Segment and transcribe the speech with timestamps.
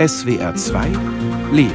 [0.00, 0.86] SWR 2
[1.52, 1.74] Leben.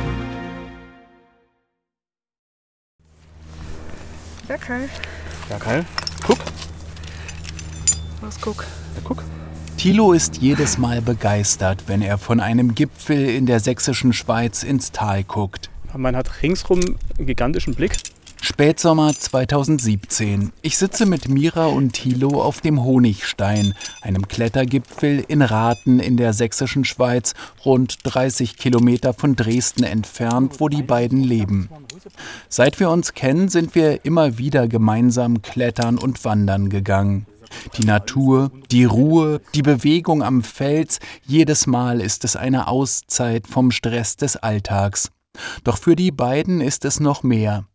[4.49, 4.89] Ja, Kai.
[5.47, 5.85] Ja, Kai,
[6.25, 6.39] guck.
[8.21, 8.63] Was guck?
[8.95, 9.23] Ja, guck.
[9.77, 14.91] Thilo ist jedes Mal begeistert, wenn er von einem Gipfel in der sächsischen Schweiz ins
[14.91, 15.69] Tal guckt.
[15.95, 16.79] Man hat ringsrum
[17.19, 17.95] einen gigantischen Blick.
[18.47, 20.51] Spätsommer 2017.
[20.61, 23.73] Ich sitze mit Mira und Thilo auf dem Honigstein,
[24.03, 27.33] einem Klettergipfel in Rathen in der sächsischen Schweiz,
[27.65, 31.69] rund 30 Kilometer von Dresden entfernt, wo die beiden leben.
[32.47, 37.25] Seit wir uns kennen, sind wir immer wieder gemeinsam klettern und wandern gegangen.
[37.79, 43.71] Die Natur, die Ruhe, die Bewegung am Fels, jedes Mal ist es eine Auszeit vom
[43.71, 45.09] Stress des Alltags.
[45.63, 47.65] Doch für die beiden ist es noch mehr.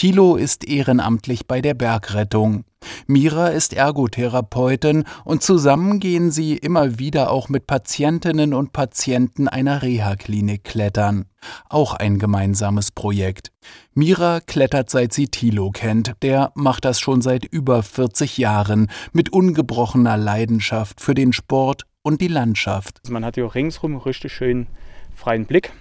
[0.00, 2.64] Thilo ist ehrenamtlich bei der Bergrettung.
[3.06, 9.82] Mira ist Ergotherapeutin und zusammen gehen sie immer wieder auch mit Patientinnen und Patienten einer
[9.82, 11.26] Reha-Klinik klettern.
[11.68, 13.52] Auch ein gemeinsames Projekt.
[13.92, 16.14] Mira klettert seit sie Thilo kennt.
[16.22, 22.22] Der macht das schon seit über 40 Jahren mit ungebrochener Leidenschaft für den Sport und
[22.22, 23.00] die Landschaft.
[23.02, 24.66] Also man hat hier ringsrum richtig schön
[25.14, 25.72] freien Blick.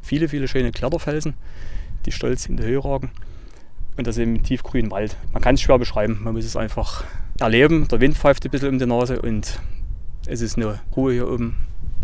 [0.00, 1.34] Viele, viele schöne Kletterfelsen,
[2.06, 3.12] die stolz in die Höhe ragen
[3.96, 5.16] und das im tiefgrünen Wald.
[5.32, 7.04] Man kann es schwer beschreiben, man muss es einfach
[7.38, 7.88] erleben.
[7.88, 9.60] Der Wind pfeift ein bisschen um die Nase und
[10.26, 11.56] es ist eine Ruhe hier oben.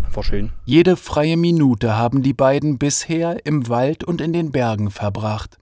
[0.04, 0.52] Einfach schön.
[0.64, 5.58] Jede freie Minute haben die beiden bisher im Wald und in den Bergen verbracht.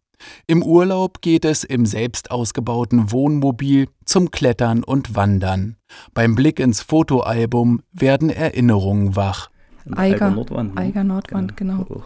[0.47, 5.77] Im Urlaub geht es im selbst ausgebauten Wohnmobil zum Klettern und Wandern.
[6.14, 9.50] Beim Blick ins Fotoalbum werden Erinnerungen wach.
[9.94, 10.74] Eiger Nordwand.
[10.74, 10.80] Ne?
[10.80, 11.84] Eiger Nordwand, genau.
[11.84, 12.02] genau.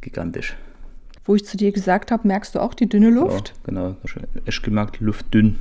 [0.00, 0.56] Gigantisch
[1.26, 3.54] wo ich zu dir gesagt habe, merkst du auch die dünne Luft?
[3.56, 3.96] Ja, genau.
[4.44, 5.58] Echt gemerkt, Luft dünn.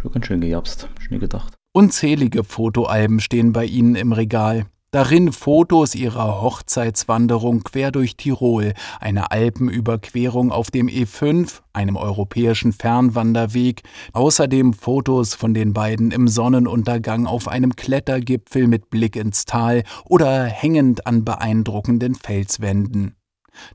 [0.00, 1.54] Schon ganz schön gejapst, schon gedacht.
[1.72, 4.66] Unzählige Fotoalben stehen bei ihnen im Regal.
[4.94, 13.82] Darin Fotos ihrer Hochzeitswanderung quer durch Tirol, eine Alpenüberquerung auf dem E5, einem europäischen Fernwanderweg,
[14.12, 20.44] außerdem Fotos von den beiden im Sonnenuntergang auf einem Klettergipfel mit Blick ins Tal oder
[20.44, 23.16] hängend an beeindruckenden Felswänden.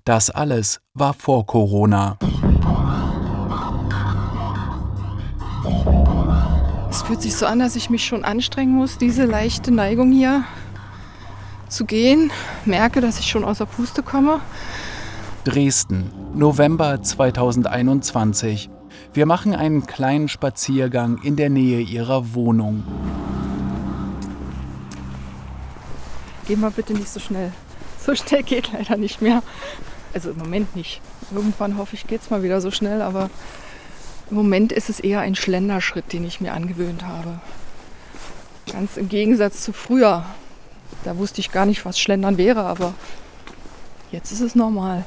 [0.04, 2.18] Das alles war vor Corona.
[6.90, 10.44] Es fühlt sich so an, dass ich mich schon anstrengen muss, diese leichte Neigung hier
[11.70, 12.32] zu gehen.
[12.66, 14.42] Merke, dass ich schon aus der Puste komme.
[15.44, 18.70] Dresden, November 2021.
[19.14, 22.84] Wir machen einen kleinen Spaziergang in der Nähe ihrer Wohnung.
[26.48, 27.52] Geh mal bitte nicht so schnell.
[28.10, 29.44] So schnell geht leider nicht mehr.
[30.16, 31.00] Also im Moment nicht.
[31.32, 33.30] Irgendwann hoffe ich, geht es mal wieder so schnell, aber
[34.32, 37.40] im Moment ist es eher ein Schlenderschritt, den ich mir angewöhnt habe.
[38.72, 40.26] Ganz im Gegensatz zu früher.
[41.04, 42.96] Da wusste ich gar nicht, was Schlendern wäre, aber
[44.12, 45.06] jetzt ist es normal.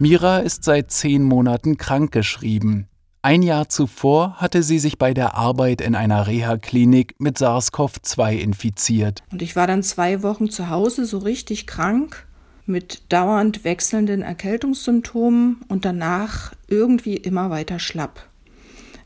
[0.00, 2.88] Mira ist seit zehn Monaten krankgeschrieben.
[3.24, 9.22] Ein Jahr zuvor hatte sie sich bei der Arbeit in einer Reha-Klinik mit SARS-CoV-2 infiziert.
[9.30, 12.26] Und ich war dann zwei Wochen zu Hause so richtig krank
[12.66, 18.26] mit dauernd wechselnden Erkältungssymptomen und danach irgendwie immer weiter schlapp.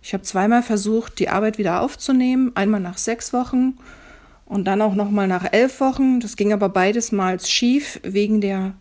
[0.01, 3.75] Ich habe zweimal versucht, die Arbeit wieder aufzunehmen, einmal nach sechs Wochen
[4.47, 6.21] und dann auch noch mal nach elf Wochen.
[6.21, 8.77] Das ging aber beides mal schief wegen der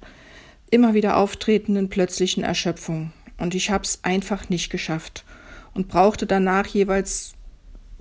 [0.71, 3.11] immer wieder auftretenden plötzlichen Erschöpfung.
[3.37, 5.25] Und ich habe es einfach nicht geschafft
[5.73, 7.33] und brauchte danach jeweils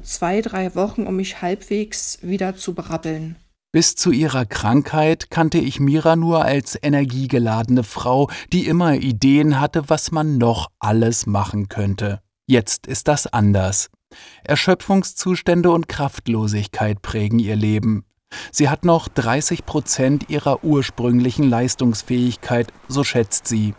[0.02, 3.36] zwei, drei Wochen, um mich halbwegs wieder zu berappeln.
[3.72, 9.88] Bis zu ihrer Krankheit kannte ich Mira nur als energiegeladene Frau, die immer Ideen hatte,
[9.88, 12.20] was man noch alles machen könnte.
[12.46, 13.90] Jetzt ist das anders.
[14.44, 18.04] Erschöpfungszustände und Kraftlosigkeit prägen ihr Leben.
[18.52, 23.74] Sie hat noch 30 Prozent ihrer ursprünglichen Leistungsfähigkeit, so schätzt sie.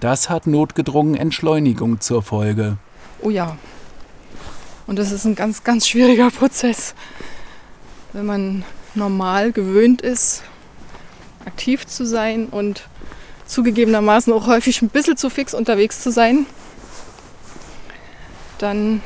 [0.00, 2.76] Das hat notgedrungen Entschleunigung zur Folge.
[3.22, 3.56] Oh ja.
[4.86, 6.94] Und das ist ein ganz, ganz schwieriger Prozess.
[8.12, 8.64] Wenn man
[8.94, 10.42] normal gewöhnt ist,
[11.44, 12.88] aktiv zu sein und
[13.46, 16.46] zugegebenermaßen auch häufig ein bisschen zu fix unterwegs zu sein,
[18.58, 19.00] dann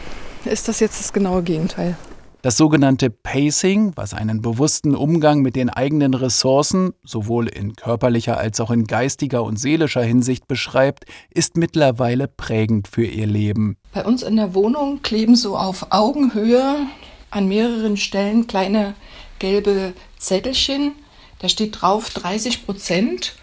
[0.44, 1.96] ist das jetzt das genaue Gegenteil.
[2.44, 8.60] Das sogenannte Pacing, was einen bewussten Umgang mit den eigenen Ressourcen sowohl in körperlicher als
[8.60, 13.78] auch in geistiger und seelischer Hinsicht beschreibt, ist mittlerweile prägend für ihr Leben.
[13.94, 16.86] Bei uns in der Wohnung kleben so auf Augenhöhe
[17.30, 18.92] an mehreren Stellen kleine
[19.38, 20.92] gelbe Zettelchen.
[21.38, 23.36] Da steht drauf 30 Prozent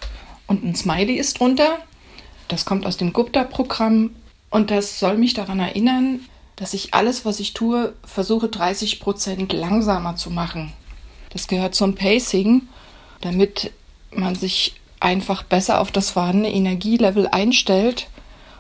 [0.46, 1.80] und ein Smiley ist drunter.
[2.50, 4.12] Das kommt aus dem Gupta-Programm
[4.52, 6.20] und das soll mich daran erinnern,
[6.62, 10.72] dass ich alles, was ich tue, versuche 30 Prozent langsamer zu machen.
[11.32, 12.62] Das gehört zum Pacing,
[13.22, 13.72] damit
[14.12, 18.10] man sich einfach besser auf das vorhandene Energielevel einstellt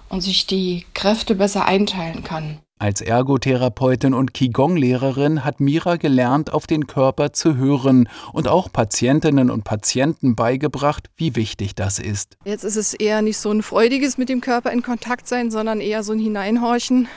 [0.10, 2.58] und sich die Kräfte besser einteilen kann.
[2.80, 9.52] Als Ergotherapeutin und Qigong-Lehrerin hat Mira gelernt, auf den Körper zu hören und auch Patientinnen
[9.52, 12.36] und Patienten beigebracht, wie wichtig das ist.
[12.46, 15.80] Jetzt ist es eher nicht so ein freudiges mit dem Körper in Kontakt sein, sondern
[15.80, 17.08] eher so ein Hineinhorchen.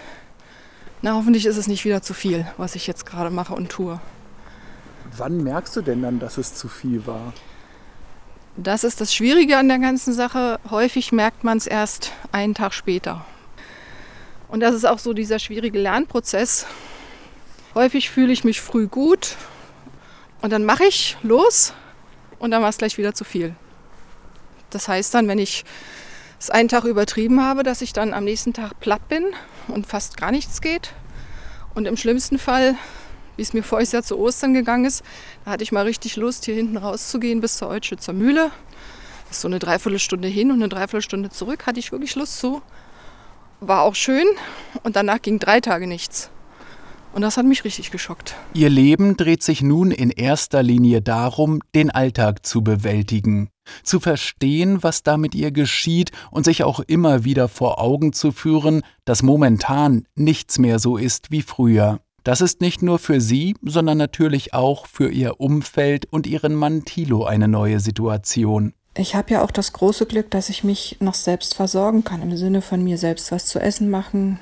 [1.05, 4.01] Na, hoffentlich ist es nicht wieder zu viel, was ich jetzt gerade mache und tue.
[5.19, 7.35] Wann merkst du denn dann, dass es zu viel war?
[8.57, 10.59] Das ist das Schwierige an der ganzen Sache.
[10.71, 13.23] Häufig merkt man es erst einen Tag später.
[14.49, 16.65] Und das ist auch so dieser schwierige Lernprozess.
[17.75, 19.37] Häufig fühle ich mich früh gut
[20.41, 21.75] und dann mache ich los
[22.39, 23.55] und dann war es gleich wieder zu viel.
[24.71, 25.67] Das heißt dann, wenn ich
[26.41, 29.35] es einen Tag übertrieben habe, dass ich dann am nächsten Tag platt bin
[29.69, 30.93] und fast gar nichts geht.
[31.75, 32.77] Und im schlimmsten Fall,
[33.37, 35.03] wie es mir voriges Jahr zu Ostern gegangen ist,
[35.45, 38.51] da hatte ich mal richtig Lust, hier hinten rauszugehen bis zur Eutschützer Mühle.
[39.29, 42.63] Das ist so eine Dreiviertelstunde hin und eine Dreiviertelstunde zurück, hatte ich wirklich Lust zu.
[43.61, 44.27] War auch schön
[44.83, 46.31] und danach ging drei Tage nichts.
[47.15, 48.35] Und das hat mich richtig geschockt.
[48.55, 53.51] Ihr Leben dreht sich nun in erster Linie darum, den Alltag zu bewältigen,
[53.83, 58.33] zu verstehen, was da mit ihr geschieht und sich auch immer wieder vor Augen zu
[58.33, 62.01] führen, dass momentan nichts mehr so ist wie früher.
[62.23, 66.85] Das ist nicht nur für sie, sondern natürlich auch für ihr Umfeld und ihren Mann
[66.85, 71.15] Thilo eine neue Situation ich habe ja auch das große Glück, dass ich mich noch
[71.15, 74.39] selbst versorgen kann, im Sinne von mir selbst was zu essen machen,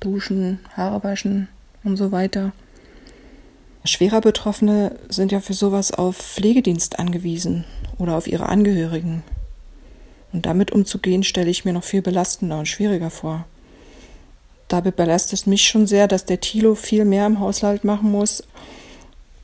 [0.00, 1.48] duschen, Haare waschen
[1.84, 2.52] und so weiter.
[3.84, 7.64] Schwerer Betroffene sind ja für sowas auf Pflegedienst angewiesen
[7.98, 9.22] oder auf ihre Angehörigen.
[10.32, 13.46] Und damit umzugehen, stelle ich mir noch viel belastender und schwieriger vor.
[14.68, 18.42] Dabei belastet es mich schon sehr, dass der Tilo viel mehr im Haushalt machen muss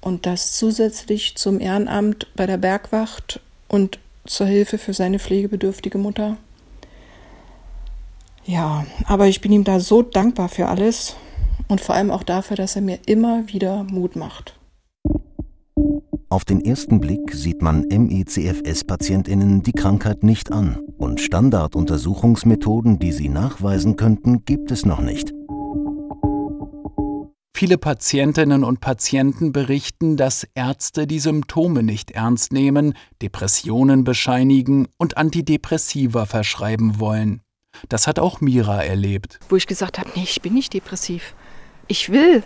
[0.00, 6.36] und das zusätzlich zum Ehrenamt bei der Bergwacht und zur Hilfe für seine pflegebedürftige Mutter.
[8.44, 11.14] Ja, aber ich bin ihm da so dankbar für alles
[11.68, 14.54] und vor allem auch dafür, dass er mir immer wieder Mut macht.
[16.32, 23.28] Auf den ersten Blick sieht man ME-CFS-PatientInnen die Krankheit nicht an und Standarduntersuchungsmethoden, die sie
[23.28, 25.32] nachweisen könnten, gibt es noch nicht.
[27.52, 35.16] Viele Patientinnen und Patienten berichten, dass Ärzte die Symptome nicht ernst nehmen, Depressionen bescheinigen und
[35.16, 37.42] Antidepressiva verschreiben wollen.
[37.88, 39.40] Das hat auch Mira erlebt.
[39.48, 41.34] Wo ich gesagt habe, nee, ich bin nicht depressiv.
[41.88, 42.44] Ich will.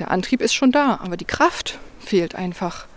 [0.00, 2.88] Der Antrieb ist schon da, aber die Kraft fehlt einfach.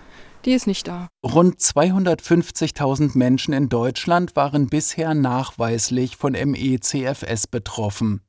[0.45, 1.09] Die ist nicht da.
[1.24, 8.21] Rund 250.000 Menschen in Deutschland waren bisher nachweislich von ME-CFS betroffen.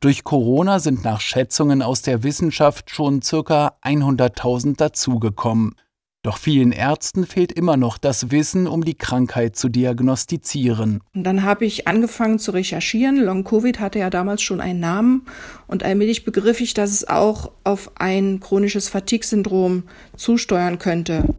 [0.00, 3.76] Durch Corona sind nach Schätzungen aus der Wissenschaft schon ca.
[3.82, 5.76] 100.000 dazugekommen.
[6.24, 11.00] Doch vielen Ärzten fehlt immer noch das Wissen, um die Krankheit zu diagnostizieren.
[11.14, 13.16] Und dann habe ich angefangen zu recherchieren.
[13.16, 15.26] Long Covid hatte ja damals schon einen Namen
[15.66, 19.82] und allmählich begriff ich, dass es auch auf ein chronisches Fatigue-Syndrom
[20.14, 21.34] zusteuern könnte.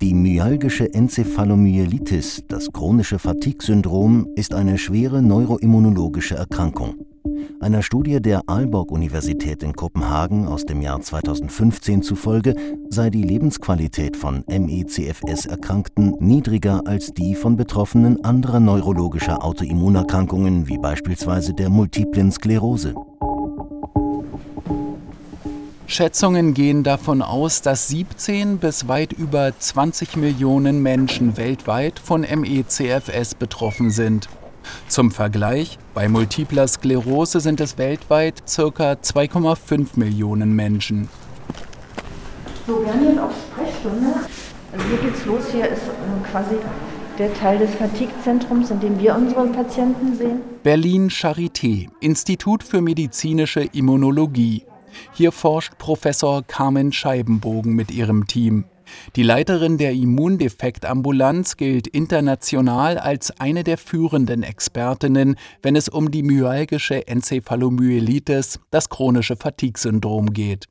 [0.00, 6.94] Die myalgische Enzephalomyelitis, das chronische Fatigue-Syndrom, ist eine schwere neuroimmunologische Erkrankung.
[7.60, 12.54] Einer Studie der Aalborg-Universität in Kopenhagen aus dem Jahr 2015 zufolge
[12.88, 21.54] sei die Lebensqualität von ME-CFS-Erkrankten niedriger als die von Betroffenen anderer neurologischer Autoimmunerkrankungen wie beispielsweise
[21.54, 22.94] der multiplen Sklerose.
[25.90, 33.34] Schätzungen gehen davon aus, dass 17 bis weit über 20 Millionen Menschen weltweit von ME-CFS
[33.34, 34.28] betroffen sind.
[34.88, 38.92] Zum Vergleich, bei multipler Sklerose sind es weltweit ca.
[38.92, 41.08] 2,5 Millionen Menschen.
[42.66, 44.14] So, wir haben jetzt auch Sprechstunde.
[44.70, 45.42] Also hier geht's los.
[45.50, 46.56] Hier ist äh, quasi
[47.18, 50.40] der Teil des Fatigue-Zentrums, in dem wir unsere Patienten sehen.
[50.62, 54.67] Berlin Charité, Institut für medizinische Immunologie.
[55.12, 58.64] Hier forscht Professor Carmen Scheibenbogen mit ihrem Team.
[59.16, 66.22] Die Leiterin der Immundefektambulanz gilt international als eine der führenden Expertinnen, wenn es um die
[66.22, 70.66] myalgische Enzephalomyelitis, das chronische Fatigue-Syndrom geht.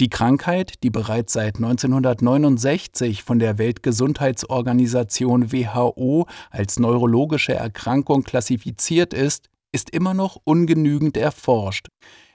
[0.00, 9.50] Die Krankheit, die bereits seit 1969 von der Weltgesundheitsorganisation WHO als neurologische Erkrankung klassifiziert ist,
[9.72, 11.88] ist immer noch ungenügend erforscht.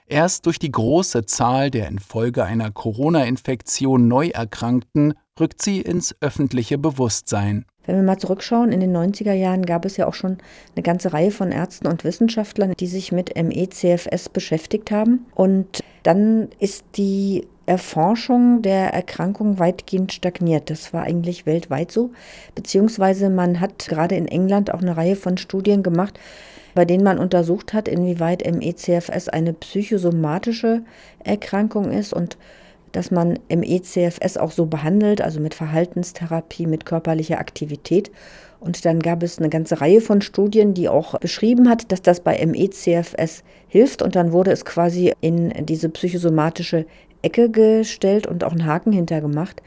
[0.06, 7.64] Erst durch die große Zahl der infolge einer Corona-Infektion Neuerkrankten rückt sie ins öffentliche Bewusstsein.
[7.86, 10.38] Wenn wir mal zurückschauen, in den 90er Jahren gab es ja auch schon
[10.74, 15.26] eine ganze Reihe von Ärzten und Wissenschaftlern, die sich mit ME-CFS beschäftigt haben.
[15.34, 20.68] Und dann ist die Erforschung der Erkrankung weitgehend stagniert.
[20.68, 22.10] Das war eigentlich weltweit so.
[22.54, 26.18] Beziehungsweise man hat gerade in England auch eine Reihe von Studien gemacht,
[26.74, 30.82] bei denen man untersucht hat, inwieweit ME-CFS eine psychosomatische
[31.22, 32.36] Erkrankung ist und
[32.92, 38.10] dass man ME-CFS auch so behandelt, also mit Verhaltenstherapie, mit körperlicher Aktivität.
[38.60, 42.20] Und dann gab es eine ganze Reihe von Studien, die auch beschrieben hat, dass das
[42.20, 44.00] bei ME-CFS hilft.
[44.00, 46.86] Und dann wurde es quasi in diese psychosomatische
[47.20, 49.60] Ecke gestellt und auch einen Haken hintergemacht.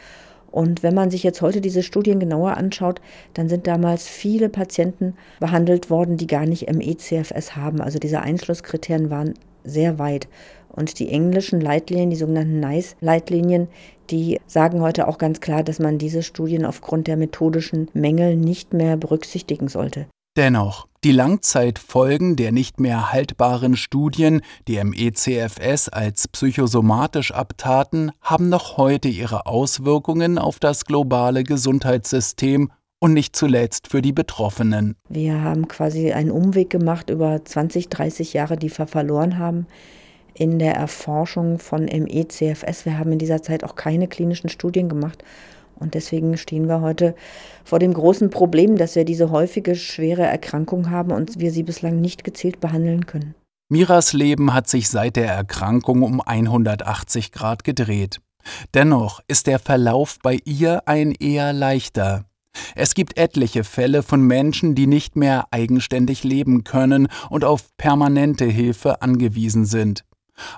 [0.51, 3.01] Und wenn man sich jetzt heute diese Studien genauer anschaut,
[3.33, 7.81] dann sind damals viele Patienten behandelt worden, die gar nicht ME-CFS haben.
[7.81, 10.27] Also diese Einschlusskriterien waren sehr weit.
[10.69, 13.67] Und die englischen Leitlinien, die sogenannten NICE-Leitlinien,
[14.09, 18.73] die sagen heute auch ganz klar, dass man diese Studien aufgrund der methodischen Mängel nicht
[18.73, 20.07] mehr berücksichtigen sollte.
[20.37, 28.77] Dennoch, die Langzeitfolgen der nicht mehr haltbaren Studien, die MECFS als psychosomatisch abtaten, haben noch
[28.77, 34.95] heute ihre Auswirkungen auf das globale Gesundheitssystem und nicht zuletzt für die Betroffenen.
[35.09, 39.65] Wir haben quasi einen Umweg gemacht über 20, 30 Jahre, die wir verloren haben
[40.35, 42.85] in der Erforschung von ME-CFS.
[42.85, 45.23] Wir haben in dieser Zeit auch keine klinischen Studien gemacht.
[45.79, 47.15] Und deswegen stehen wir heute
[47.63, 52.01] vor dem großen Problem, dass wir diese häufige schwere Erkrankung haben und wir sie bislang
[52.01, 53.35] nicht gezielt behandeln können.
[53.69, 58.21] Miras Leben hat sich seit der Erkrankung um 180 Grad gedreht.
[58.73, 62.23] Dennoch ist der Verlauf bei ihr ein eher leichter.
[62.75, 68.45] Es gibt etliche Fälle von Menschen, die nicht mehr eigenständig leben können und auf permanente
[68.45, 70.03] Hilfe angewiesen sind.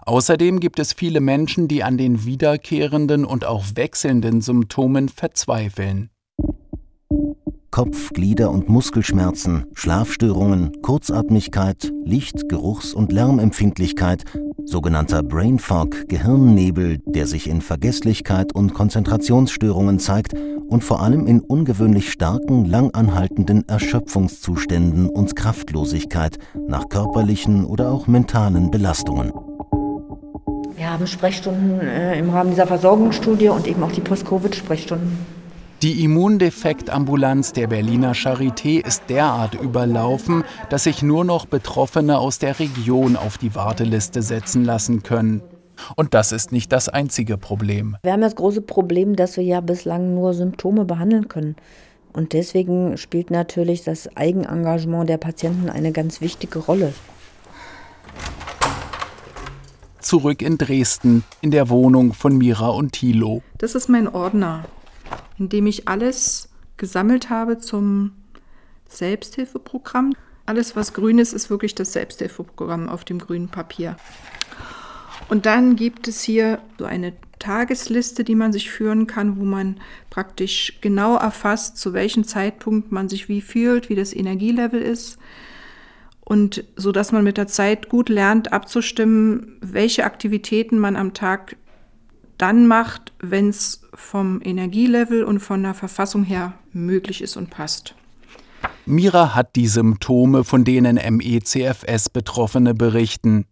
[0.06, 6.10] Außerdem gibt es viele Menschen, die an den wiederkehrenden und auch wechselnden Symptomen verzweifeln.
[7.72, 14.24] Kopf-, Glieder- und Muskelschmerzen, Schlafstörungen, Kurzatmigkeit, Licht-, Geruchs- und Lärmempfindlichkeit,
[14.66, 20.34] sogenannter Brain Fog, Gehirnnebel, der sich in Vergesslichkeit und Konzentrationsstörungen zeigt
[20.68, 28.72] und vor allem in ungewöhnlich starken, langanhaltenden Erschöpfungszuständen und Kraftlosigkeit nach körperlichen oder auch mentalen
[28.72, 29.32] Belastungen.
[30.80, 35.26] Wir haben Sprechstunden äh, im Rahmen dieser Versorgungsstudie und eben auch die Post-Covid-Sprechstunden.
[35.82, 42.60] Die Immundefektambulanz der Berliner Charité ist derart überlaufen, dass sich nur noch Betroffene aus der
[42.62, 45.42] Region auf die Warteliste setzen lassen können.
[45.98, 47.98] Und das ist nicht das einzige Problem.
[48.04, 51.58] Wir haben das große Problem, dass wir ja bislang nur Symptome behandeln können.
[52.14, 56.94] Und deswegen spielt natürlich das Eigenengagement der Patienten eine ganz wichtige Rolle
[60.10, 63.44] zurück in Dresden, in der Wohnung von Mira und Thilo.
[63.60, 64.66] Das ist mein Ordner,
[65.38, 68.14] in dem ich alles gesammelt habe zum
[68.88, 70.16] Selbsthilfeprogramm.
[70.48, 73.98] Alles, was grün ist, ist wirklich das Selbsthilfeprogramm auf dem grünen Papier.
[75.30, 79.80] Und dann gibt es hier so eine Tagesliste, die man sich führen kann, wo man
[80.10, 85.20] praktisch genau erfasst, zu welchem Zeitpunkt man sich wie fühlt, wie das Energielevel ist,
[86.30, 91.58] und so dass man mit der Zeit gut lernt abzustimmen, welche Aktivitäten man am Tag
[92.38, 97.96] dann macht, wenn es vom Energielevel und von der Verfassung her möglich ist und passt.
[98.86, 103.46] Mira hat die Symptome, von denen MECFS-Betroffene berichten.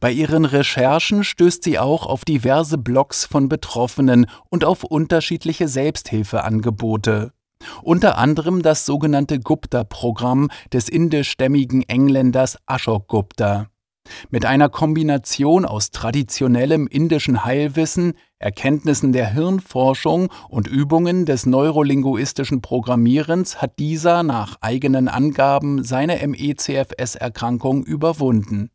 [0.00, 7.33] Bei ihren Recherchen stößt sie auch auf diverse Blogs von Betroffenen und auf unterschiedliche Selbsthilfeangebote
[7.82, 13.68] unter anderem das sogenannte Gupta-Programm des indischstämmigen Engländers Ashok Gupta.
[14.30, 23.62] Mit einer Kombination aus traditionellem indischen Heilwissen, Erkenntnissen der Hirnforschung und Übungen des neurolinguistischen Programmierens
[23.62, 28.70] hat dieser nach eigenen Angaben seine MECFS-Erkrankung überwunden.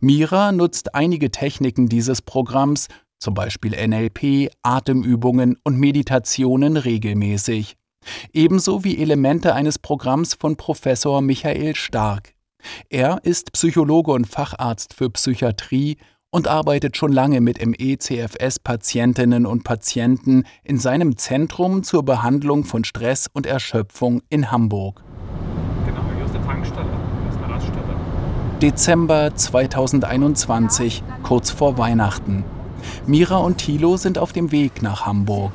[0.00, 7.76] Mira nutzt einige Techniken dieses Programms, zum Beispiel NLP, Atemübungen und Meditationen regelmäßig
[8.32, 12.34] ebenso wie Elemente eines Programms von Professor Michael Stark.
[12.88, 15.96] Er ist Psychologe und Facharzt für Psychiatrie
[16.30, 23.26] und arbeitet schon lange mit ME-CFS-Patientinnen und Patienten in seinem Zentrum zur Behandlung von Stress
[23.32, 25.02] und Erschöpfung in Hamburg.
[25.86, 26.86] Genau, hier ist die Tankstelle,
[27.22, 27.96] hier ist eine Raststelle.
[28.60, 32.44] Dezember 2021, kurz vor Weihnachten.
[33.06, 35.52] Mira und Thilo sind auf dem Weg nach Hamburg.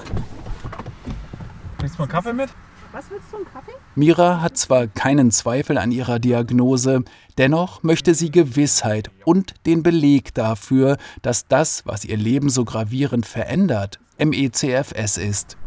[1.92, 2.50] Nimmst du mal einen Kaffee mit?
[2.94, 3.74] Was willst du, einen Kaffee?
[3.96, 7.04] Mira hat zwar keinen Zweifel an ihrer Diagnose,
[7.38, 13.26] dennoch möchte sie Gewissheit und den Beleg dafür, dass das, was ihr Leben so gravierend
[13.26, 15.58] verändert, MECFS ist.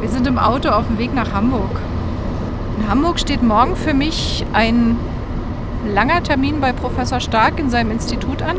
[0.00, 1.78] Wir sind im Auto auf dem Weg nach Hamburg.
[2.78, 4.96] In Hamburg steht morgen für mich ein
[5.86, 8.56] langer Termin bei Professor Stark in seinem Institut an.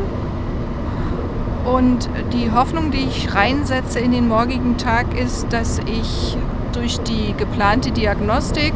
[1.66, 6.36] Und die Hoffnung, die ich reinsetze in den morgigen Tag, ist, dass ich
[6.72, 8.72] durch die geplante Diagnostik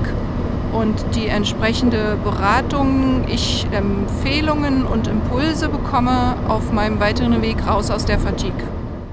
[0.72, 8.04] und die entsprechende Beratung ich Empfehlungen und Impulse bekomme auf meinem weiteren Weg raus aus
[8.04, 8.66] der Fatigue.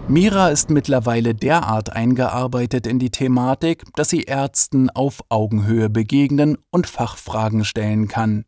[0.08, 6.88] Mira ist mittlerweile derart eingearbeitet in die Thematik, dass sie Ärzten auf Augenhöhe begegnen und
[6.88, 8.46] Fachfragen stellen kann.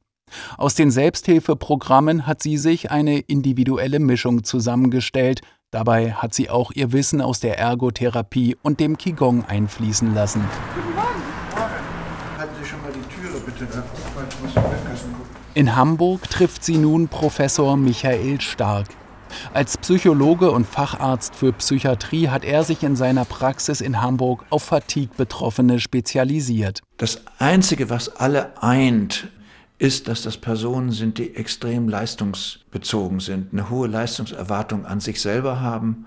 [0.58, 6.92] Aus den Selbsthilfeprogrammen hat sie sich eine individuelle Mischung zusammengestellt, dabei hat sie auch ihr
[6.92, 10.44] Wissen aus der Ergotherapie und dem Qigong einfließen lassen.
[10.76, 11.10] Guten Morgen.
[12.38, 13.66] Halten Sie schon mal die Türe bitte,
[14.42, 14.52] muss
[15.54, 18.88] In Hamburg trifft sie nun Professor Michael Stark.
[19.54, 24.64] Als Psychologe und Facharzt für Psychiatrie hat er sich in seiner Praxis in Hamburg auf
[24.64, 26.82] Fatigue-Betroffene spezialisiert.
[26.98, 29.30] Das Einzige, was alle eint,
[29.80, 35.62] ist, dass das Personen sind, die extrem leistungsbezogen sind, eine hohe Leistungserwartung an sich selber
[35.62, 36.06] haben,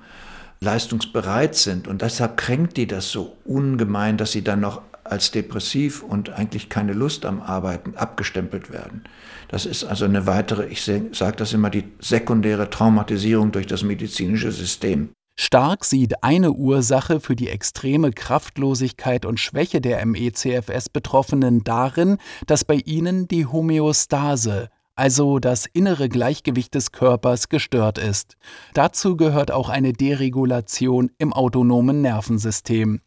[0.61, 1.89] leistungsbereit sind.
[1.89, 6.69] Und deshalb kränkt die das so ungemein, dass sie dann noch als depressiv und eigentlich
[6.69, 9.03] keine Lust am Arbeiten abgestempelt werden.
[9.49, 14.53] Das ist also eine weitere, ich sage das immer, die sekundäre Traumatisierung durch das medizinische
[14.53, 15.11] System.
[15.45, 22.77] Stark sieht eine Ursache für die extreme Kraftlosigkeit und Schwäche der ME-CFS-Betroffenen darin, dass bei
[22.77, 28.37] ihnen die Homöostase, also das innere Gleichgewicht des Körpers, gestört ist.
[28.73, 33.01] Dazu gehört auch eine Deregulation im autonomen Nervensystem.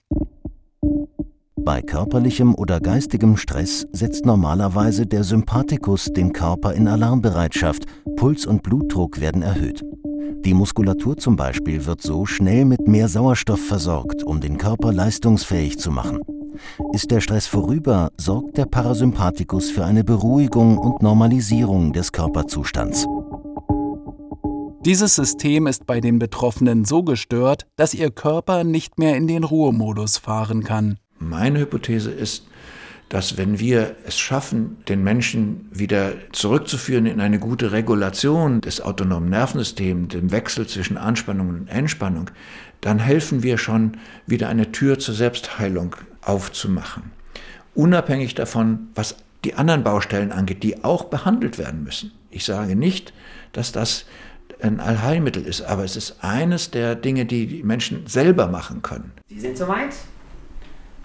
[1.56, 7.86] Bei körperlichem oder geistigem Stress setzt normalerweise der Sympathikus den Körper in Alarmbereitschaft,
[8.18, 9.86] Puls und Blutdruck werden erhöht.
[10.46, 15.80] Die Muskulatur zum Beispiel wird so schnell mit mehr Sauerstoff versorgt, um den Körper leistungsfähig
[15.80, 16.20] zu machen.
[16.94, 23.08] Ist der Stress vorüber, sorgt der Parasympathikus für eine Beruhigung und Normalisierung des Körperzustands.
[24.86, 29.44] Dieses System ist bei den Betroffenen so gestört, dass ihr Körper nicht mehr in den
[29.44, 31.00] Ruhemodus fahren kann.
[31.18, 32.46] Meine Hypothese ist,
[33.10, 39.30] dass wenn wir es schaffen, den Menschen wieder zurückzuführen in eine gute Regulation des autonomen
[39.30, 42.32] Nervensystems, dem Wechsel zwischen Anspannung und Entspannung,
[42.82, 47.12] dann helfen wir schon, wieder eine Tür zur Selbstheilung aufzumachen.
[47.74, 52.12] Unabhängig davon, was die anderen Baustellen angeht, die auch behandelt werden müssen.
[52.32, 53.14] Ich sage nicht,
[53.54, 54.06] dass das
[54.62, 59.12] ein Allheilmittel ist, aber es ist eines der Dinge, die die Menschen selber machen können.
[59.30, 59.94] Sie sind soweit?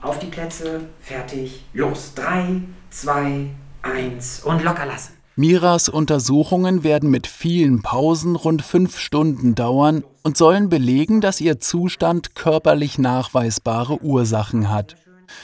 [0.03, 2.15] Auf die Plätze, fertig, los.
[2.15, 3.51] Drei, zwei,
[3.83, 5.13] eins und locker lassen.
[5.37, 11.61] Miras Untersuchungen werden mit vielen Pausen rund fünf Stunden dauern und sollen belegen, dass ihr
[11.61, 14.97] Zustand körperlich nachweisbare Ursachen hat.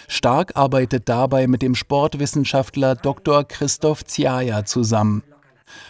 [0.09, 3.45] Stark arbeitet dabei mit dem Sportwissenschaftler Dr.
[3.45, 5.23] Christoph Ziaja zusammen.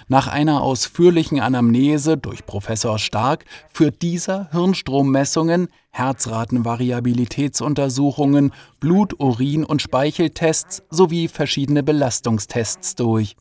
[0.08, 10.82] Nach einer ausführlichen Anamnese durch Professor Stark führt dieser Hirnstrommessungen, Herzratenvariabilitätsuntersuchungen, Blut-, Urin- und Speicheltests
[10.90, 13.36] sowie verschiedene Belastungstests durch.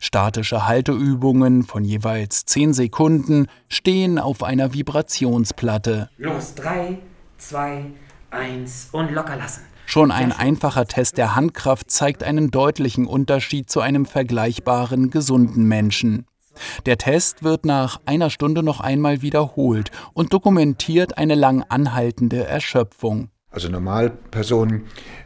[0.00, 6.10] Statische Halteübungen von jeweils 10 Sekunden stehen auf einer Vibrationsplatte.
[6.18, 6.98] Los, 3,
[7.38, 7.84] 2,
[8.30, 9.69] 1 und locker lassen.
[9.90, 16.26] Schon ein einfacher Test der Handkraft zeigt einen deutlichen Unterschied zu einem vergleichbaren, gesunden Menschen.
[16.86, 23.30] Der Test wird nach einer Stunde noch einmal wiederholt und dokumentiert eine lang anhaltende Erschöpfung.
[23.50, 24.82] Also Normalpersonen,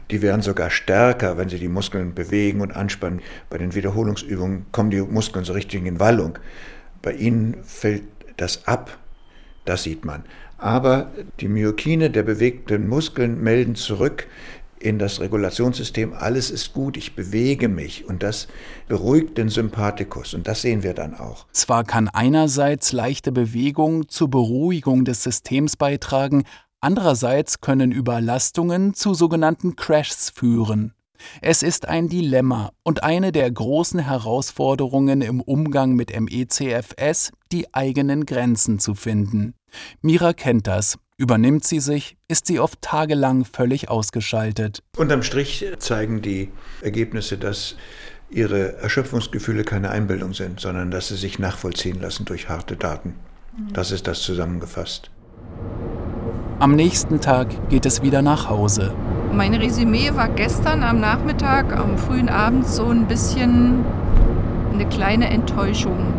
[0.09, 3.21] die werden sogar stärker, wenn sie die Muskeln bewegen und anspannen.
[3.51, 6.39] Bei den Wiederholungsübungen kommen die Muskeln so richtig in Wallung.
[7.03, 8.05] Bei ihnen fällt
[8.37, 8.97] das ab,
[9.65, 10.23] das sieht man.
[10.57, 14.27] Aber die Myokine der bewegten Muskeln melden zurück
[14.85, 18.47] in das Regulationssystem, alles ist gut, ich bewege mich und das
[18.87, 21.47] beruhigt den Sympathikus und das sehen wir dann auch.
[21.51, 26.43] Zwar kann einerseits leichte Bewegung zur Beruhigung des Systems beitragen,
[26.81, 30.93] andererseits können Überlastungen zu sogenannten Crashs führen.
[31.41, 38.25] Es ist ein Dilemma und eine der großen Herausforderungen im Umgang mit MECFS, die eigenen
[38.25, 39.55] Grenzen zu finden.
[40.01, 40.97] Mira kennt das.
[41.17, 44.83] Übernimmt sie sich, ist sie oft tagelang völlig ausgeschaltet.
[44.97, 46.51] Unterm Strich zeigen die
[46.81, 47.77] Ergebnisse, dass
[48.29, 53.13] ihre Erschöpfungsgefühle keine Einbildung sind, sondern dass sie sich nachvollziehen lassen durch harte Daten.
[53.71, 55.09] Das ist das zusammengefasst.
[56.59, 58.93] Am nächsten Tag geht es wieder nach Hause.
[59.31, 63.85] Mein Resümee war gestern am Nachmittag, am frühen Abend so ein bisschen
[64.73, 66.13] eine kleine Enttäuschung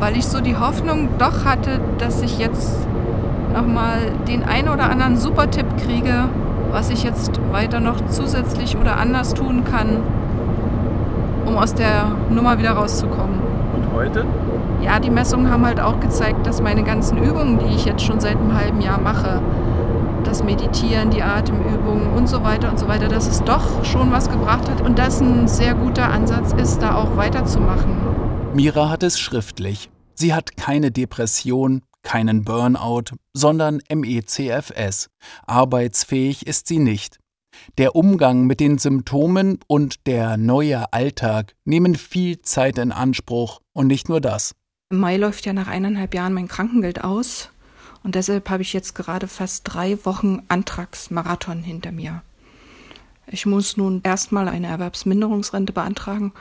[0.00, 2.76] weil ich so die Hoffnung doch hatte, dass ich jetzt
[3.52, 6.28] nochmal den ein oder anderen Super-Tipp kriege,
[6.70, 9.98] was ich jetzt weiter noch zusätzlich oder anders tun kann,
[11.46, 13.38] um aus der Nummer wieder rauszukommen.
[13.74, 14.24] Und heute?
[14.82, 18.20] Ja, die Messungen haben halt auch gezeigt, dass meine ganzen Übungen, die ich jetzt schon
[18.20, 19.40] seit einem halben Jahr mache,
[20.24, 24.30] das Meditieren, die Atemübungen und so weiter und so weiter, dass es doch schon was
[24.30, 27.96] gebracht hat und das ein sehr guter Ansatz ist, da auch weiterzumachen.
[28.54, 29.90] Mira hat es schriftlich.
[30.14, 35.08] Sie hat keine Depression, keinen Burnout, sondern MECFS.
[35.46, 37.18] Arbeitsfähig ist sie nicht.
[37.76, 43.88] Der Umgang mit den Symptomen und der neue Alltag nehmen viel Zeit in Anspruch und
[43.88, 44.54] nicht nur das.
[44.90, 47.50] Im Mai läuft ja nach eineinhalb Jahren mein Krankengeld aus
[48.02, 52.22] und deshalb habe ich jetzt gerade fast drei Wochen Antragsmarathon hinter mir.
[53.26, 56.32] Ich muss nun erstmal eine Erwerbsminderungsrente beantragen.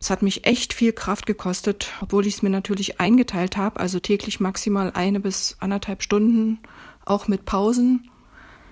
[0.00, 3.98] Es hat mich echt viel Kraft gekostet, obwohl ich es mir natürlich eingeteilt habe, also
[3.98, 6.60] täglich maximal eine bis anderthalb Stunden,
[7.04, 8.08] auch mit Pausen.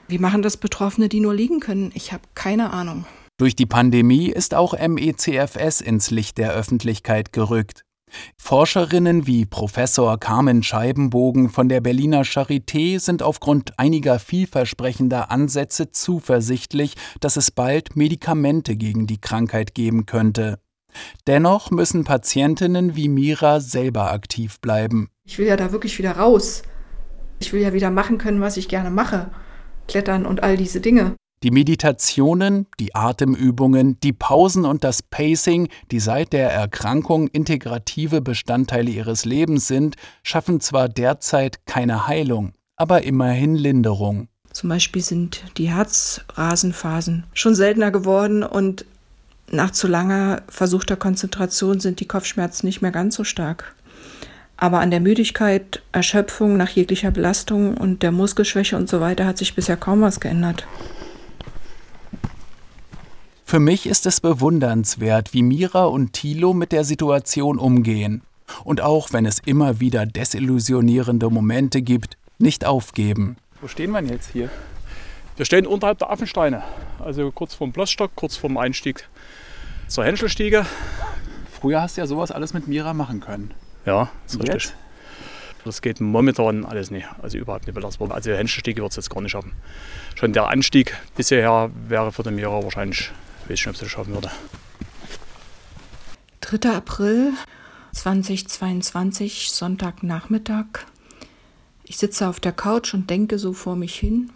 [0.09, 1.91] Wie machen das Betroffene, die nur liegen können?
[1.95, 3.07] Ich habe keine Ahnung.
[3.39, 7.83] Durch die Pandemie ist auch MECFS ins Licht der Öffentlichkeit gerückt.
[8.39, 16.95] Forscherinnen wie Professor Carmen Scheibenbogen von der Berliner Charité sind aufgrund einiger vielversprechender Ansätze zuversichtlich,
[17.21, 20.61] dass es bald Medikamente gegen die Krankheit geben könnte.
[21.27, 25.09] Dennoch müssen Patientinnen wie Mira selber aktiv bleiben.
[25.25, 26.63] Ich will ja da wirklich wieder raus.
[27.39, 29.31] Ich will ja wieder machen können, was ich gerne mache.
[29.89, 31.15] Klettern und all diese Dinge.
[31.43, 38.91] Die Meditationen, die Atemübungen, die Pausen und das Pacing, die seit der Erkrankung integrative Bestandteile
[38.91, 44.29] ihres Lebens sind, schaffen zwar derzeit keine Heilung, aber immerhin Linderung.
[44.51, 48.87] Zum Beispiel sind die Herzrasenphasen schon seltener geworden und
[49.51, 53.75] nach zu langer versuchter Konzentration sind die Kopfschmerzen nicht mehr ganz so stark.
[54.57, 59.39] Aber an der Müdigkeit, Erschöpfung nach jeglicher Belastung und der Muskelschwäche und so weiter hat
[59.39, 60.67] sich bisher kaum was geändert.
[63.45, 68.23] Für mich ist es bewundernswert, wie Mira und Thilo mit der Situation umgehen.
[68.65, 73.37] Und auch wenn es immer wieder desillusionierende Momente gibt, nicht aufgeben.
[73.61, 74.51] Wo stehen wir jetzt hier?
[75.37, 76.63] Wir stehen unterhalb der Affensteine,
[76.99, 79.07] also kurz vorm Blossstock, kurz vorm Einstieg
[79.89, 80.67] zur Henschelstiege.
[81.61, 83.53] Früher hast du ja sowas alles mit Mira machen können.
[83.85, 84.65] Ja, ist richtig.
[84.65, 84.75] Jetzt?
[85.65, 88.13] Das geht momentan alles nicht, also überhaupt nicht belastbar.
[88.13, 89.53] Also Henschelstiege wird es jetzt gar nicht schaffen.
[90.15, 93.11] Schon der Anstieg bisher wäre für den Mira wahrscheinlich,
[93.45, 94.31] ich weiß nicht, ob es das schaffen würde.
[96.43, 96.71] 3.
[96.71, 97.33] April
[97.93, 100.67] 2022, Sonntagnachmittag.
[101.83, 104.31] Ich sitze auf der Couch und denke so vor mich hin.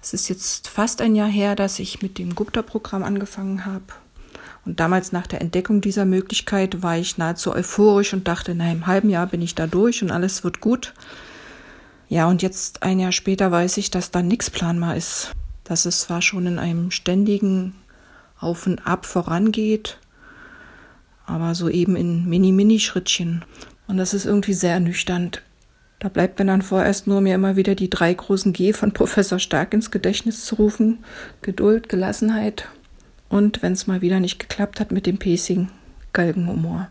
[0.00, 3.84] Es ist jetzt fast ein Jahr her, dass ich mit dem Gupta-Programm angefangen habe.
[4.64, 8.86] Und damals nach der Entdeckung dieser Möglichkeit war ich nahezu euphorisch und dachte, na, im
[8.86, 10.94] halben Jahr bin ich da durch und alles wird gut.
[12.08, 15.32] Ja, und jetzt ein Jahr später weiß ich, dass da nichts planbar ist.
[15.64, 17.74] Dass es zwar schon in einem ständigen
[18.38, 19.98] Auf und Ab vorangeht,
[21.26, 23.44] aber so eben in Mini-Mini-Schrittchen.
[23.88, 25.42] Und das ist irgendwie sehr ernüchternd.
[25.98, 29.38] Da bleibt mir dann vorerst nur, mir immer wieder die drei großen G von Professor
[29.38, 30.98] Stark ins Gedächtnis zu rufen.
[31.42, 32.68] Geduld, Gelassenheit
[33.32, 35.70] und wenn es mal wieder nicht geklappt hat mit dem Pacing,
[36.12, 36.90] Galgenhumor.